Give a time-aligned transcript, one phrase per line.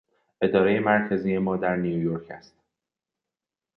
[0.41, 2.55] ادارهی مرکزی ما در نیویورک است.